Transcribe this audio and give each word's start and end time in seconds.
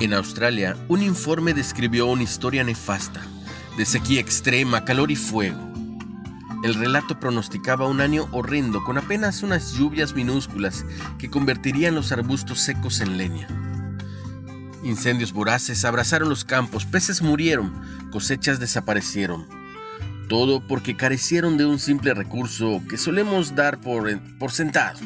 En 0.00 0.14
Australia, 0.14 0.78
un 0.88 1.02
informe 1.02 1.52
describió 1.52 2.06
una 2.06 2.22
historia 2.22 2.64
nefasta, 2.64 3.20
de 3.76 3.84
sequía 3.84 4.18
extrema, 4.18 4.82
calor 4.86 5.10
y 5.10 5.16
fuego. 5.16 5.60
El 6.64 6.74
relato 6.74 7.20
pronosticaba 7.20 7.86
un 7.86 8.00
año 8.00 8.26
horrendo 8.32 8.82
con 8.82 8.96
apenas 8.96 9.42
unas 9.42 9.74
lluvias 9.74 10.14
minúsculas 10.14 10.86
que 11.18 11.28
convertirían 11.28 11.94
los 11.94 12.12
arbustos 12.12 12.60
secos 12.60 13.02
en 13.02 13.18
leña. 13.18 13.46
Incendios 14.82 15.34
voraces 15.34 15.84
abrazaron 15.84 16.30
los 16.30 16.46
campos, 16.46 16.86
peces 16.86 17.20
murieron, 17.20 17.70
cosechas 18.10 18.58
desaparecieron. 18.58 19.46
Todo 20.30 20.66
porque 20.66 20.96
carecieron 20.96 21.58
de 21.58 21.66
un 21.66 21.78
simple 21.78 22.14
recurso 22.14 22.80
que 22.88 22.96
solemos 22.96 23.54
dar 23.54 23.78
por, 23.82 24.18
por 24.38 24.50
sentado. 24.50 24.98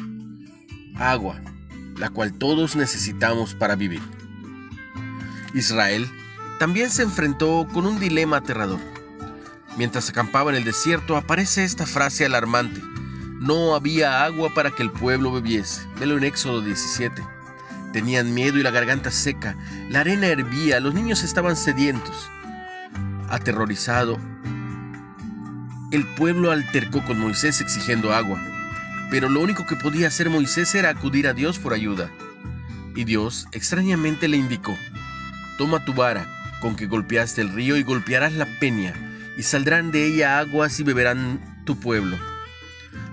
Agua, 0.95 1.41
la 1.97 2.09
cual 2.09 2.31
todos 2.31 2.77
necesitamos 2.77 3.53
para 3.55 3.75
vivir. 3.75 4.01
Israel 5.55 6.07
también 6.59 6.91
se 6.91 7.03
enfrentó 7.03 7.65
con 7.73 7.85
un 7.85 7.99
dilema 7.99 8.37
aterrador. 8.37 8.79
Mientras 9.77 10.09
acampaba 10.09 10.51
en 10.51 10.57
el 10.57 10.63
desierto 10.65 11.15
aparece 11.17 11.63
esta 11.63 11.85
frase 11.85 12.25
alarmante. 12.25 12.81
No 13.39 13.73
había 13.73 14.23
agua 14.23 14.53
para 14.53 14.71
que 14.71 14.83
el 14.83 14.91
pueblo 14.91 15.31
bebiese. 15.31 15.81
Velo 15.99 16.17
en 16.17 16.25
Éxodo 16.25 16.61
17. 16.61 17.21
Tenían 17.93 18.33
miedo 18.33 18.57
y 18.57 18.63
la 18.63 18.71
garganta 18.71 19.11
seca. 19.11 19.55
La 19.89 20.01
arena 20.01 20.27
hervía, 20.27 20.79
los 20.79 20.93
niños 20.93 21.23
estaban 21.23 21.55
sedientos. 21.55 22.29
Aterrorizado, 23.29 24.17
el 25.91 26.05
pueblo 26.15 26.51
altercó 26.51 27.03
con 27.05 27.19
Moisés 27.19 27.61
exigiendo 27.61 28.13
agua. 28.13 28.41
Pero 29.09 29.29
lo 29.29 29.41
único 29.41 29.65
que 29.65 29.75
podía 29.75 30.07
hacer 30.07 30.29
Moisés 30.29 30.75
era 30.75 30.89
acudir 30.89 31.27
a 31.27 31.33
Dios 31.33 31.59
por 31.59 31.73
ayuda. 31.73 32.09
Y 32.95 33.03
Dios 33.03 33.47
extrañamente 33.51 34.27
le 34.27 34.37
indicó, 34.37 34.75
Toma 35.57 35.83
tu 35.85 35.93
vara, 35.93 36.27
con 36.61 36.75
que 36.75 36.85
golpeaste 36.85 37.41
el 37.41 37.53
río, 37.53 37.77
y 37.77 37.83
golpearás 37.83 38.33
la 38.33 38.45
peña, 38.59 38.93
y 39.37 39.43
saldrán 39.43 39.91
de 39.91 40.05
ella 40.05 40.39
aguas 40.39 40.79
y 40.79 40.83
beberán 40.83 41.63
tu 41.65 41.79
pueblo. 41.79 42.17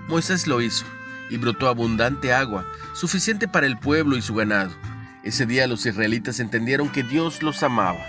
Moisés 0.07 0.47
lo 0.47 0.61
hizo, 0.61 0.85
y 1.29 1.37
brotó 1.37 1.67
abundante 1.67 2.33
agua, 2.33 2.65
suficiente 2.93 3.47
para 3.47 3.65
el 3.65 3.77
pueblo 3.77 4.17
y 4.17 4.21
su 4.21 4.35
ganado. 4.35 4.71
Ese 5.23 5.45
día 5.45 5.67
los 5.67 5.85
israelitas 5.85 6.39
entendieron 6.39 6.89
que 6.89 7.03
Dios 7.03 7.41
los 7.41 7.63
amaba. 7.63 8.05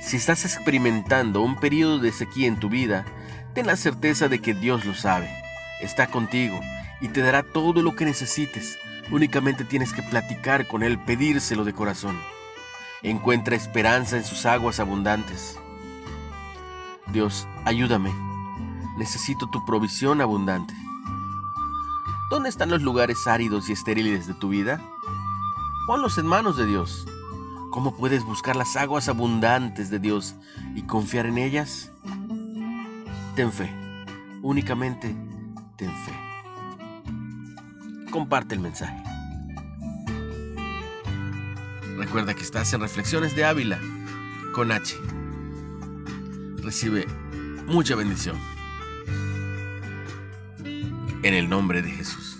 Si 0.00 0.16
estás 0.16 0.44
experimentando 0.44 1.40
un 1.40 1.58
periodo 1.58 1.98
de 1.98 2.12
sequía 2.12 2.46
en 2.46 2.60
tu 2.60 2.68
vida, 2.68 3.04
ten 3.54 3.66
la 3.66 3.76
certeza 3.76 4.28
de 4.28 4.40
que 4.40 4.54
Dios 4.54 4.84
lo 4.84 4.94
sabe, 4.94 5.28
está 5.80 6.06
contigo 6.06 6.60
y 7.00 7.08
te 7.08 7.22
dará 7.22 7.42
todo 7.42 7.82
lo 7.82 7.96
que 7.96 8.04
necesites 8.04 8.78
Únicamente 9.10 9.64
tienes 9.64 9.92
que 9.92 10.02
platicar 10.02 10.66
con 10.66 10.82
Él, 10.82 10.98
pedírselo 10.98 11.64
de 11.64 11.72
corazón. 11.72 12.18
Encuentra 13.02 13.54
esperanza 13.54 14.16
en 14.16 14.24
sus 14.24 14.46
aguas 14.46 14.80
abundantes. 14.80 15.58
Dios, 17.12 17.46
ayúdame. 17.64 18.12
Necesito 18.98 19.48
tu 19.48 19.64
provisión 19.64 20.20
abundante. 20.20 20.74
¿Dónde 22.30 22.48
están 22.48 22.70
los 22.70 22.82
lugares 22.82 23.28
áridos 23.28 23.68
y 23.68 23.74
estériles 23.74 24.26
de 24.26 24.34
tu 24.34 24.48
vida? 24.48 24.82
Ponlos 25.86 26.18
en 26.18 26.26
manos 26.26 26.56
de 26.56 26.66
Dios. 26.66 27.06
¿Cómo 27.70 27.96
puedes 27.96 28.24
buscar 28.24 28.56
las 28.56 28.74
aguas 28.74 29.08
abundantes 29.08 29.88
de 29.88 30.00
Dios 30.00 30.34
y 30.74 30.82
confiar 30.82 31.26
en 31.26 31.38
ellas? 31.38 31.92
Ten 33.36 33.52
fe. 33.52 33.70
Únicamente 34.42 35.14
ten 35.76 35.90
fe 36.04 36.25
comparte 38.16 38.54
el 38.54 38.62
mensaje. 38.62 38.96
Recuerda 41.98 42.32
que 42.32 42.40
estás 42.40 42.72
en 42.72 42.80
Reflexiones 42.80 43.36
de 43.36 43.44
Ávila 43.44 43.78
con 44.54 44.72
H. 44.72 44.96
Recibe 46.62 47.06
mucha 47.66 47.94
bendición. 47.94 48.38
En 51.24 51.34
el 51.34 51.46
nombre 51.46 51.82
de 51.82 51.90
Jesús. 51.90 52.38